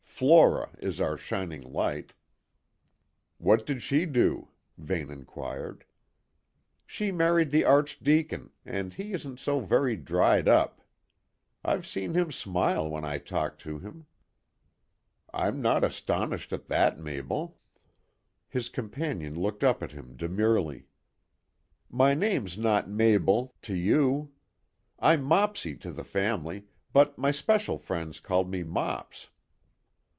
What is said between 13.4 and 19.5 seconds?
to him." "I'm not astonished at that, Mabel." His companion